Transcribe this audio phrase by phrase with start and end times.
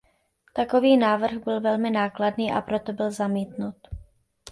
[0.53, 3.75] Takový návrh byl velmi nákladný a proto byl zamítnut.